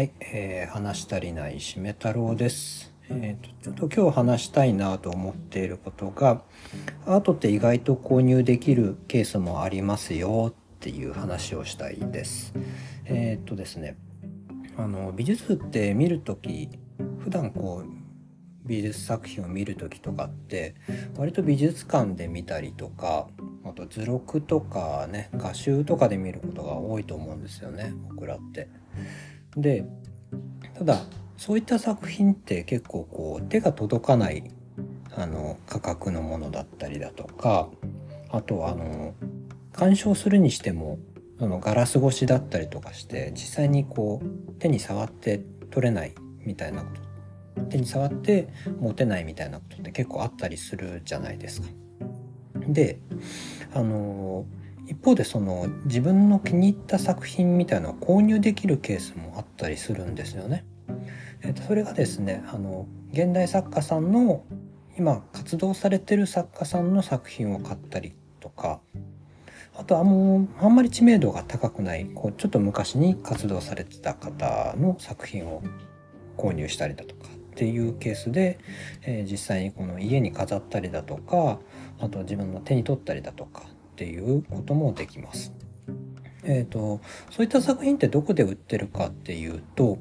[0.00, 2.90] はい、えー、話し足りないしめ太郎です。
[3.10, 6.40] えーと、ちょっと今日話したいなと思っていることが、
[7.04, 12.54] アートって意外と購入できるケースもありますよっていう話をしたいです。
[13.04, 13.98] えっ、とですね、
[14.78, 16.70] あの美術って見るとき、
[17.18, 20.76] 普段こう美術作品を見る時とかって
[21.18, 23.28] 割と美術館で見たりとか
[23.64, 28.68] あと図録とかね画集とかで見ることが多いと思うんですよね僕らって。
[29.56, 29.84] で
[30.78, 31.02] ただ
[31.36, 34.50] そういった作品って結構こう手が届かない
[35.16, 37.68] あの価格のものだったりだとか
[38.30, 39.14] あとはあの
[39.72, 40.98] 鑑賞するにしても
[41.38, 46.88] そのガラス越しだったりとかして実際にこう手に触って撮れないみたいなこ
[47.56, 51.68] と手に触って持てないみたいなことって結構あったりするじゃないですか。
[52.54, 53.00] で
[53.72, 54.44] あの
[54.90, 60.64] 一方でその自分の気に入った作品みたいなのを購入できるケースもあったりするんですよね。
[61.42, 64.42] えー、とそれがですねあの現代作家さんの
[64.98, 68.80] 今活動されてる作家さんの作品を買ったりとか
[69.76, 75.62] あとはもうあんまり知名度が高くないこうちょっと昔に活動されてた方の作品を
[76.36, 78.58] 購入したりだとかっていうケースで、
[79.02, 81.60] えー、実際にこの家に飾ったりだとか
[82.00, 83.62] あと自分の手に取ったりだとか
[84.00, 85.52] っていうこともできます。
[86.42, 89.98] えーと、そういった作品ってどこで売ってるかっていうと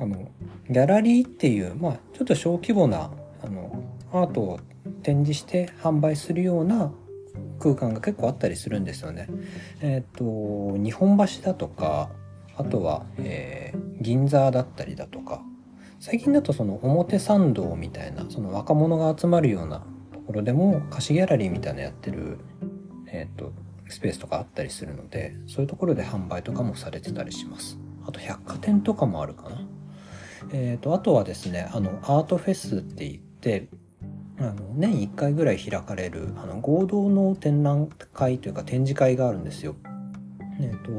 [0.00, 0.30] あの
[0.70, 3.10] ギャラリーっていう、まあ、ちょっと小規模な
[3.42, 4.60] あのアートを
[5.02, 6.92] 展示して販売するような
[7.60, 9.28] 空間が結構あったりするんですよね。
[9.82, 12.08] えっ、ー、と日本橋だとか
[12.56, 15.42] あとは、えー、銀座だったりだとか
[16.00, 22.38] 最近だとその表参道みたいなその若者が集まるようなところでも貸しギャラリーみたいなやってる、
[23.12, 23.52] えーと、
[23.88, 27.78] スペースとかあったりするのでそういうところで販売とかもされてたりします。
[28.06, 29.60] あと百貨店とかもあるかな。
[30.52, 33.68] えーと、あとはですねあのアートフェスって言って
[34.38, 39.76] あの年1回ぐらい開かれるあの合同の展覧会というか展示会があるんですよ。
[40.60, 40.90] えっ、ー、と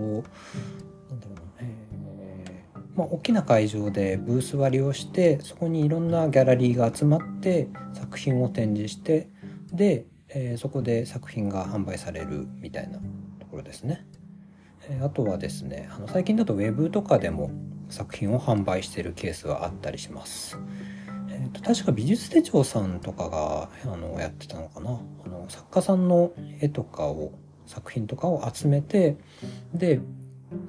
[1.12, 1.44] なんだろう
[2.96, 9.30] ま、大きな会場でブース割りをしてそこにいろんなギャラリーが集まって作品を展示して
[9.72, 10.06] で、
[10.36, 13.00] えー、そこで作品が販売されるみたいな
[13.40, 14.06] ところですね。
[14.90, 17.52] えー、あとはですねあの最近だとウェブとかでも
[17.90, 20.58] 作品を販売してるケースがあったりします。
[21.30, 27.32] えーと、確か美術手帳さんとかがあのやってたのかなあの作家さんの絵とかを
[27.66, 29.18] 作品とかを集めて
[29.74, 30.00] で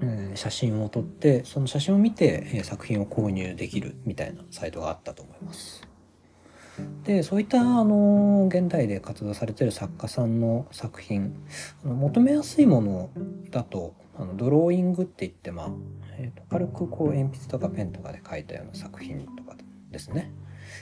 [0.03, 5.94] え写真を撮ってその写真を見てえ作品を購入できるみたいなサイトがあったと思います。
[7.05, 11.35] でそういったあの現代で活動されてる作家さんの作品
[11.85, 13.11] あの求めやすいもの
[13.51, 15.69] だとあのドローイングって言って、まあ
[16.19, 19.57] えーと、軽くこう鉛筆とかペンとかで描いたような作品とか
[19.91, 20.33] ですね、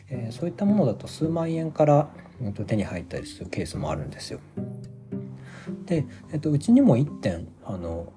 [0.08, 2.10] えー、そういったものだと数万円から、
[2.40, 4.40] えー、と手に入ったりするケースもあるんですよ。
[5.86, 8.12] で、えー、とうちにも1点あの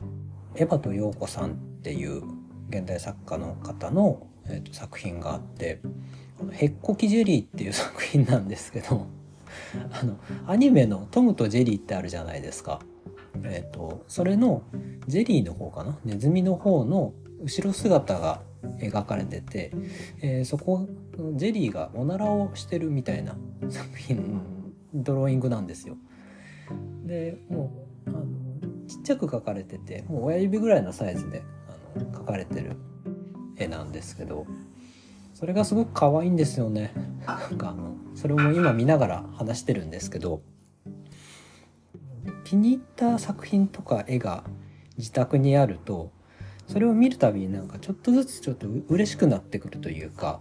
[0.56, 2.24] エヴァと陽子さんっていう
[2.69, 5.80] 現代作家の方の、えー、と作品があって
[6.51, 9.07] 「へっこきジェリー」っていう作品なんですけど
[9.91, 10.17] あの
[10.47, 12.79] アニメの「トムとジェリー」ってあるじゃないですか。
[13.44, 14.63] えーと、それの
[15.07, 16.00] ジェリーの方かな？
[16.06, 17.13] ネズミの方の
[17.44, 18.41] 後ろ姿が
[18.79, 19.72] 描かれてて、
[20.22, 20.88] えー、そこ
[21.33, 23.35] ジェリーがおならをしてるみたいな
[23.69, 24.41] 作品
[24.94, 25.97] ドローイングなんですよ。
[27.06, 27.72] でも
[28.07, 28.25] うあの
[28.88, 31.44] ちっちゃく描かれててもう親指ぐらいのサイズで
[31.95, 32.77] あの描かれてる
[33.57, 34.45] 絵なんですけど
[35.35, 36.91] それがすごく可愛いんですよね。
[37.28, 40.41] なんかあのそれも今見ながら話してるんですけど。
[42.46, 44.44] 気に入った作品とか絵が
[44.97, 46.12] 自宅にあると
[46.68, 50.40] それを見るたびになんかちょっとずつちょっと嬉しくなってくるというか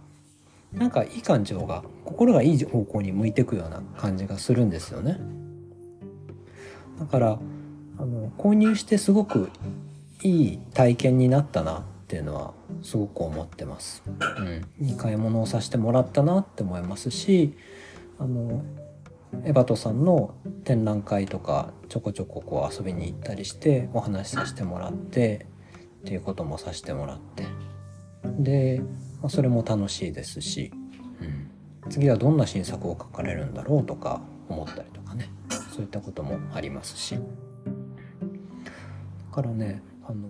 [0.71, 5.19] なんかいい感情が心がいい方向に向いていくような感じがするんですよね。
[6.99, 7.39] だから
[7.97, 9.49] あの購入してすごく
[10.21, 11.85] いい体験になったな。
[12.05, 12.53] っていうのは
[12.83, 14.03] すごく思ってます。
[14.05, 17.57] うん、いい買い物をさせてもらったなって思いますし
[18.19, 18.63] あの
[19.43, 25.47] エバトさんの展覧会とかちょこちょここう遊びに行ったりしてお話しさせてもらって
[26.01, 27.43] っていうこともさせてもらって。
[28.37, 28.81] で、
[29.21, 30.71] まあ、それも楽しいですし、
[31.83, 35.31] うん、次はどんな新作を書かれるんだろうとか思ったりとかね。
[35.75, 37.15] そういったこともありますし。
[37.15, 37.21] だ
[39.31, 40.29] からねあの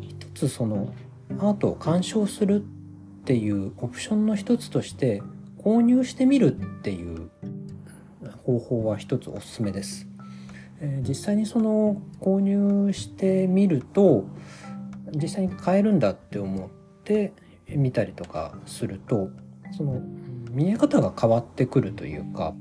[0.00, 0.92] 一つその
[1.38, 5.22] アートを鑑賞するっていうオプションの一つとして
[5.58, 7.30] 購入してみるっていう
[8.44, 10.06] 方法は一つおすすめです。
[10.80, 14.26] え、実際にその購入してみると
[15.14, 16.70] 実際に買えるんだって思っ
[17.04, 17.32] て
[17.68, 19.30] 見たりとかすると
[19.76, 20.02] その
[20.50, 22.54] 見え方が変わってくるというか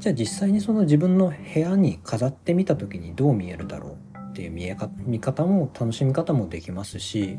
[0.00, 7.36] じゃあ実際にその自分の部屋に飾ってみた時にどう見えるだろうっていう見えか見方も楽しみ方もできますし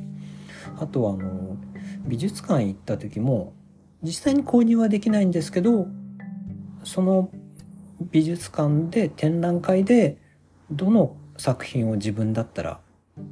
[0.79, 1.57] あとはあの
[2.05, 3.53] 美術館行った時も
[4.03, 5.87] 実際に購入はできないんですけど
[6.83, 7.31] その
[8.11, 10.17] 美術館で展覧会で
[10.69, 12.79] どの作品を自分だったら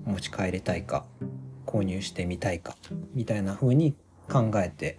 [0.06, 1.06] 持ち帰りたいか
[1.68, 2.75] 購入してみたいか
[3.13, 3.96] みたいな風に
[4.28, 4.98] 考えて、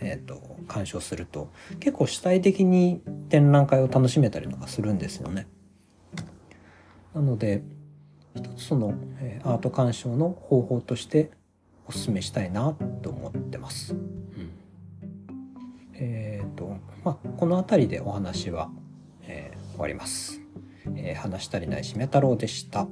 [0.00, 1.50] えーと、鑑賞すると
[1.80, 3.00] 結構主体的に
[3.30, 5.46] 展覧会を楽しめたりとかするんですよね。
[7.14, 7.62] なので
[8.36, 11.30] 一つその、えー、アート鑑賞の方法として
[11.88, 13.94] お勧めしたいなと思ってます。
[13.94, 14.50] うん、
[15.94, 18.70] えっ、ー、とまあこの辺りでお話は、
[19.22, 20.40] えー、終わります。
[20.94, 22.86] えー、話したりないしめ太郎でした。